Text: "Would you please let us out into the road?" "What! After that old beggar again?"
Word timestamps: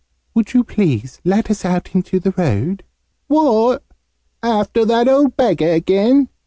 "Would 0.33 0.55
you 0.55 0.63
please 0.63 1.21
let 1.23 1.51
us 1.51 1.63
out 1.63 1.93
into 1.93 2.19
the 2.19 2.31
road?" 2.35 2.83
"What! 3.27 3.83
After 4.41 4.83
that 4.83 5.07
old 5.07 5.37
beggar 5.37 5.71
again?" 5.73 6.29